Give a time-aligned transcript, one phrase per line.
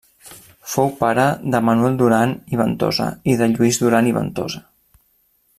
[0.75, 1.25] Fou pare
[1.55, 4.65] de Manuel Duran i Ventosa i de Lluís Duran i Ventosa.